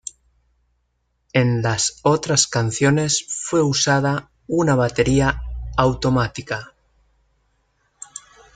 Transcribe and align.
En 1.31 1.61
las 1.61 1.99
otras 2.01 2.47
canciones 2.47 3.23
fue 3.29 3.61
usada 3.61 4.31
una 4.47 4.73
batería 4.73 5.43
automática. 5.77 6.73